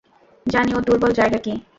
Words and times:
জানি 0.45 0.71
ওর 0.73 0.83
দুর্বল 0.87 1.11
জায়গা 1.13 1.39
কী। 1.45 1.53